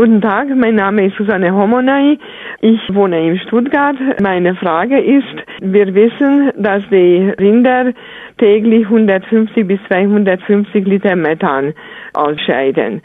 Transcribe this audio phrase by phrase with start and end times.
[0.00, 2.16] Guten Tag, mein Name ist Susanne Homonai.
[2.62, 3.96] Ich wohne in Stuttgart.
[4.22, 7.92] Meine Frage ist, wir wissen, dass die Rinder
[8.38, 11.74] täglich 150 bis 250 Liter Methan
[12.14, 13.02] ausscheiden.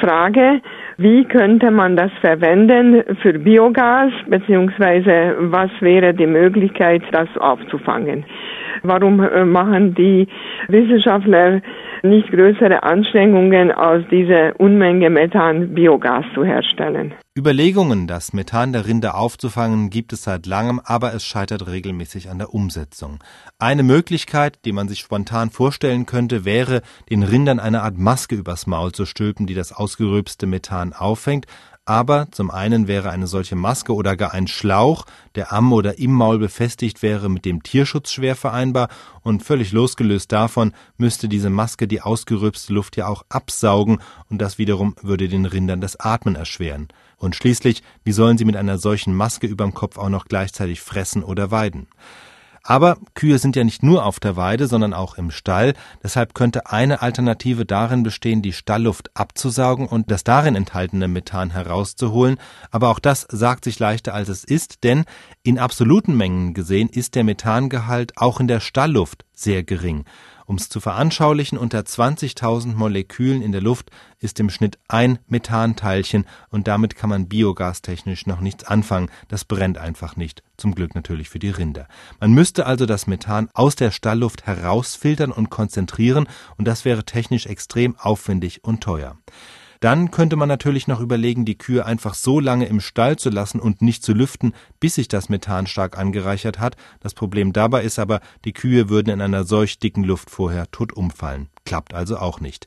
[0.00, 0.62] Frage,
[0.96, 8.24] wie könnte man das verwenden für Biogas, beziehungsweise was wäre die Möglichkeit, das aufzufangen?
[8.84, 10.26] Warum äh, machen die
[10.68, 11.60] Wissenschaftler
[12.02, 17.14] nicht größere Anstrengungen, aus dieser Unmenge Methan Biogas zu herstellen?
[17.36, 22.38] Überlegungen, das Methan der Rinde aufzufangen, gibt es seit langem, aber es scheitert regelmäßig an
[22.38, 23.18] der Umsetzung.
[23.58, 28.66] Eine Möglichkeit, die man sich spontan vorstellen könnte, wäre, den Rindern eine Art Maske übers
[28.66, 31.46] Maul zu stülpen, die das ausgerülpste Methan auffängt,
[31.88, 36.12] aber zum einen wäre eine solche Maske oder gar ein Schlauch, der am oder im
[36.12, 38.88] Maul befestigt wäre, mit dem Tierschutz schwer vereinbar
[39.22, 44.58] und völlig losgelöst davon müsste diese Maske die ausgerülpste Luft ja auch absaugen und das
[44.58, 46.88] wiederum würde den Rindern das Atmen erschweren.
[47.16, 51.24] Und schließlich, wie sollen sie mit einer solchen Maske überm Kopf auch noch gleichzeitig fressen
[51.24, 51.86] oder weiden?
[52.68, 55.72] Aber Kühe sind ja nicht nur auf der Weide, sondern auch im Stall.
[56.02, 62.36] Deshalb könnte eine Alternative darin bestehen, die Stallluft abzusaugen und das darin enthaltene Methan herauszuholen.
[62.70, 65.06] Aber auch das sagt sich leichter als es ist, denn
[65.42, 70.04] in absoluten Mengen gesehen ist der Methangehalt auch in der Stallluft sehr gering.
[70.48, 76.24] Um es zu veranschaulichen, unter 20.000 Molekülen in der Luft ist im Schnitt ein Methanteilchen
[76.48, 79.10] und damit kann man biogastechnisch noch nichts anfangen.
[79.28, 80.42] Das brennt einfach nicht.
[80.56, 81.86] Zum Glück natürlich für die Rinder.
[82.18, 86.26] Man müsste also das Methan aus der Stallluft herausfiltern und konzentrieren
[86.56, 89.18] und das wäre technisch extrem aufwendig und teuer.
[89.80, 93.60] Dann könnte man natürlich noch überlegen, die Kühe einfach so lange im Stall zu lassen
[93.60, 96.76] und nicht zu lüften, bis sich das Methan stark angereichert hat.
[97.00, 100.92] Das Problem dabei ist aber, die Kühe würden in einer solch dicken Luft vorher tot
[100.92, 101.48] umfallen.
[101.68, 102.66] Klappt also auch nicht.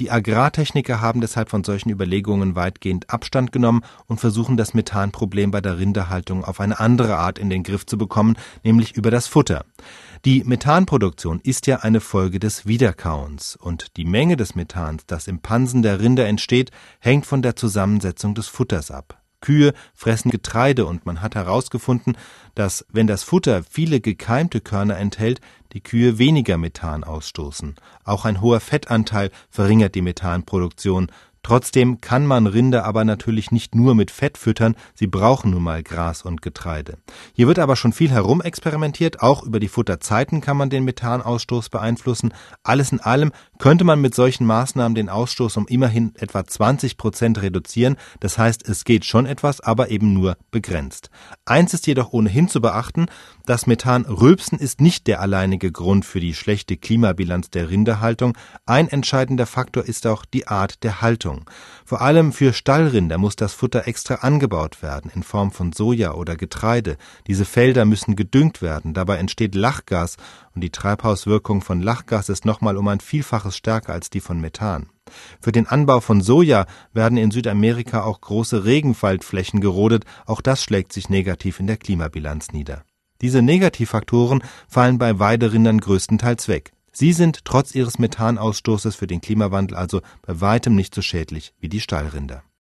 [0.00, 5.60] Die Agrartechniker haben deshalb von solchen Überlegungen weitgehend Abstand genommen und versuchen das Methanproblem bei
[5.60, 8.34] der Rinderhaltung auf eine andere Art in den Griff zu bekommen,
[8.64, 9.64] nämlich über das Futter.
[10.24, 15.38] Die Methanproduktion ist ja eine Folge des Wiederkauens und die Menge des Methans, das im
[15.38, 19.22] Pansen der Rinder entsteht, hängt von der Zusammensetzung des Futters ab.
[19.42, 22.16] Kühe fressen Getreide und man hat herausgefunden,
[22.54, 27.76] dass wenn das Futter viele gekeimte Körner enthält, die Kühe weniger Methan ausstoßen.
[28.04, 31.10] Auch ein hoher Fettanteil verringert die Methanproduktion,
[31.42, 35.82] Trotzdem kann man Rinder aber natürlich nicht nur mit Fett füttern, sie brauchen nun mal
[35.82, 36.98] Gras und Getreide.
[37.34, 42.32] Hier wird aber schon viel herumexperimentiert, auch über die Futterzeiten kann man den Methanausstoß beeinflussen.
[42.62, 47.42] Alles in allem könnte man mit solchen Maßnahmen den Ausstoß um immerhin etwa 20 Prozent
[47.42, 51.10] reduzieren, das heißt, es geht schon etwas, aber eben nur begrenzt.
[51.44, 53.06] Eins ist jedoch ohnehin zu beachten,
[53.46, 59.46] das Methanrülpsen ist nicht der alleinige Grund für die schlechte Klimabilanz der Rinderhaltung, ein entscheidender
[59.46, 61.31] Faktor ist auch die Art der Haltung.
[61.32, 61.50] Haltung.
[61.84, 66.36] Vor allem für Stallrinder muss das Futter extra angebaut werden, in Form von Soja oder
[66.36, 66.96] Getreide.
[67.26, 70.16] Diese Felder müssen gedüngt werden, dabei entsteht Lachgas
[70.54, 74.88] und die Treibhauswirkung von Lachgas ist nochmal um ein Vielfaches stärker als die von Methan.
[75.40, 80.92] Für den Anbau von Soja werden in Südamerika auch große Regenwaldflächen gerodet, auch das schlägt
[80.92, 82.84] sich negativ in der Klimabilanz nieder.
[83.20, 86.72] Diese Negativfaktoren fallen bei Weiderindern größtenteils weg.
[86.92, 91.68] Sie sind trotz ihres Methanausstoßes für den Klimawandel also bei weitem nicht so schädlich wie
[91.68, 92.42] die Stallrinder